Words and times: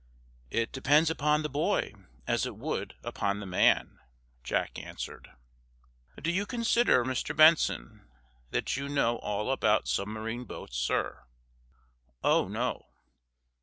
"It 0.49 0.71
depends 0.71 1.11
upon 1.11 1.43
the 1.43 1.47
boy, 1.49 1.93
as 2.25 2.47
it 2.47 2.55
would 2.57 2.95
upon 3.03 3.39
the 3.39 3.45
man," 3.45 3.99
Jack 4.43 4.79
answered. 4.79 5.29
"Do 6.19 6.31
you 6.31 6.47
consider, 6.47 7.05
Mr. 7.05 7.35
Benson, 7.35 8.07
that 8.49 8.75
you 8.75 8.89
know 8.89 9.17
all 9.19 9.51
about 9.51 9.87
submarine 9.87 10.45
boats, 10.45 10.77
sir?" 10.77 11.25
"Oh, 12.23 12.47
no." 12.47 12.87